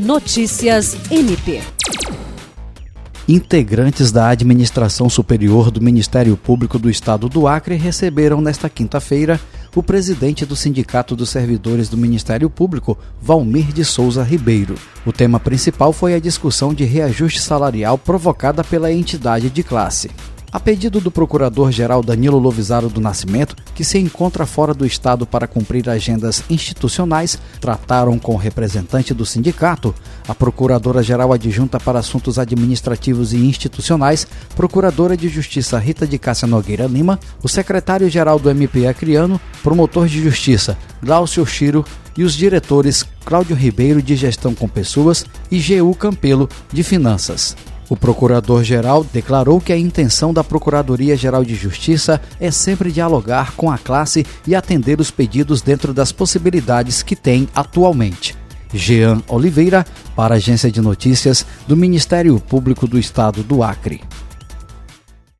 Notícias 0.00 0.96
MP. 1.10 1.60
Integrantes 3.28 4.10
da 4.10 4.28
Administração 4.28 5.10
Superior 5.10 5.70
do 5.70 5.78
Ministério 5.78 6.38
Público 6.38 6.78
do 6.78 6.88
Estado 6.88 7.28
do 7.28 7.46
Acre 7.46 7.76
receberam 7.76 8.40
nesta 8.40 8.70
quinta-feira 8.70 9.38
o 9.76 9.82
presidente 9.82 10.46
do 10.46 10.56
Sindicato 10.56 11.14
dos 11.14 11.28
Servidores 11.28 11.90
do 11.90 11.98
Ministério 11.98 12.48
Público, 12.48 12.96
Valmir 13.20 13.74
de 13.74 13.84
Souza 13.84 14.22
Ribeiro. 14.22 14.74
O 15.04 15.12
tema 15.12 15.38
principal 15.38 15.92
foi 15.92 16.14
a 16.14 16.18
discussão 16.18 16.72
de 16.72 16.84
reajuste 16.84 17.42
salarial 17.42 17.98
provocada 17.98 18.64
pela 18.64 18.90
entidade 18.90 19.50
de 19.50 19.62
classe. 19.62 20.10
A 20.52 20.58
pedido 20.58 21.00
do 21.00 21.12
Procurador-Geral 21.12 22.02
Danilo 22.02 22.36
Lovisaro 22.36 22.88
do 22.88 23.00
Nascimento, 23.00 23.54
que 23.72 23.84
se 23.84 23.98
encontra 23.98 24.44
fora 24.44 24.74
do 24.74 24.84
Estado 24.84 25.24
para 25.24 25.46
cumprir 25.46 25.88
agendas 25.88 26.42
institucionais, 26.50 27.38
trataram 27.60 28.18
com 28.18 28.34
o 28.34 28.36
representante 28.36 29.14
do 29.14 29.24
sindicato, 29.24 29.94
a 30.26 30.34
Procuradora-Geral 30.34 31.32
Adjunta 31.32 31.78
para 31.78 32.00
Assuntos 32.00 32.36
Administrativos 32.36 33.32
e 33.32 33.36
Institucionais, 33.36 34.26
Procuradora 34.56 35.16
de 35.16 35.28
Justiça 35.28 35.78
Rita 35.78 36.04
de 36.04 36.18
Cássia 36.18 36.48
Nogueira 36.48 36.86
Lima, 36.86 37.20
o 37.44 37.48
secretário-geral 37.48 38.40
do 38.40 38.50
MP 38.50 38.88
Acriano, 38.88 39.40
promotor 39.62 40.08
de 40.08 40.20
Justiça 40.20 40.76
Glaucio 41.00 41.46
Chiro 41.46 41.84
e 42.16 42.24
os 42.24 42.34
diretores 42.34 43.06
Cláudio 43.24 43.54
Ribeiro 43.54 44.02
de 44.02 44.16
Gestão 44.16 44.52
com 44.52 44.68
Pessoas 44.68 45.24
e 45.48 45.60
GU 45.60 45.94
Campelo 45.94 46.48
de 46.72 46.82
Finanças. 46.82 47.56
O 47.90 47.96
procurador-geral 47.96 49.04
declarou 49.12 49.60
que 49.60 49.72
a 49.72 49.76
intenção 49.76 50.32
da 50.32 50.44
Procuradoria-Geral 50.44 51.44
de 51.44 51.56
Justiça 51.56 52.20
é 52.38 52.48
sempre 52.48 52.92
dialogar 52.92 53.56
com 53.56 53.68
a 53.68 53.76
classe 53.76 54.24
e 54.46 54.54
atender 54.54 55.00
os 55.00 55.10
pedidos 55.10 55.60
dentro 55.60 55.92
das 55.92 56.12
possibilidades 56.12 57.02
que 57.02 57.16
tem 57.16 57.48
atualmente. 57.52 58.36
Jean 58.72 59.20
Oliveira, 59.26 59.84
para 60.14 60.34
a 60.34 60.36
Agência 60.36 60.70
de 60.70 60.80
Notícias 60.80 61.44
do 61.66 61.76
Ministério 61.76 62.38
Público 62.38 62.86
do 62.86 62.96
Estado 62.96 63.42
do 63.42 63.60
Acre. 63.60 64.00